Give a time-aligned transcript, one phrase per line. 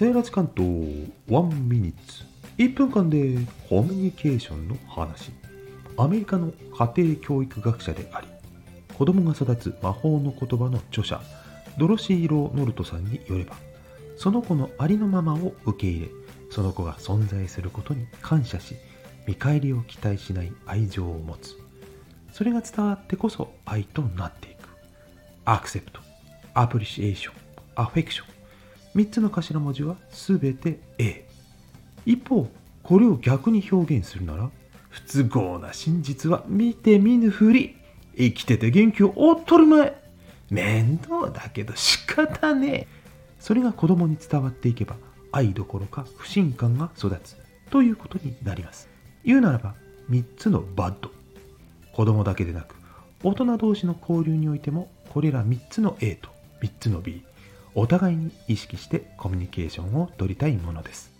[0.00, 2.24] セーラー時間と1 minutes。
[2.56, 3.36] 1分間で
[3.68, 5.30] コミュニケーションの話。
[5.98, 6.54] アメリカの
[6.96, 8.26] 家庭教育学者であり
[8.96, 11.20] 子供が育つ魔法の言葉の著者
[11.76, 13.56] ドロシー・ロー・ノルトさんによれば
[14.16, 16.08] その子のありのままを受け入れ
[16.50, 18.76] その子が存在することに感謝し
[19.26, 21.58] 見返りを期待しない愛情を持つ。
[22.32, 24.66] それが伝わってこそ愛となっていく。
[25.44, 26.00] アクセプト
[26.54, 27.34] アプリシエーション
[27.74, 28.39] アフェクション
[28.94, 31.26] 3つの頭文字は全て A
[32.06, 32.48] 一方
[32.82, 34.50] これを逆に表現するなら
[34.88, 37.76] 不都合な真実は見て見ぬふり
[38.16, 39.94] 生きてて元気をおっとり前
[40.50, 42.86] 面倒だけど仕方ねえ。
[43.38, 44.96] それが子供に伝わっていけば
[45.32, 47.36] 愛どころか不信感が育つ。
[47.70, 48.88] ということになります。
[49.24, 49.74] 言うならば
[50.10, 51.10] 3つのバッド。
[51.94, 52.74] 子供だけでなく
[53.22, 56.30] 大人同士の交流においてもこれら3つの A と
[56.62, 57.22] 3つの B
[57.74, 61.10] お互いに意識してコミュニケーションを取りたいものです。